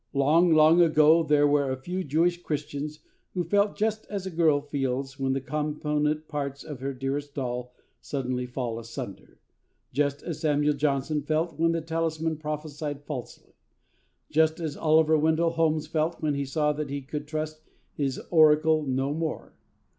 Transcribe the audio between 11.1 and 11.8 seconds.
felt when